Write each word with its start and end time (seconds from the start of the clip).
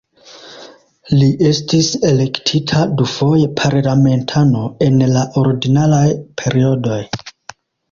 Li 1.19 1.27
estis 1.49 1.89
elektita 2.11 2.87
dufoje 3.03 3.51
parlamentano 3.61 4.65
en 4.89 4.99
la 5.13 5.29
ordinaraj 5.45 6.03
periodoj. 6.43 7.01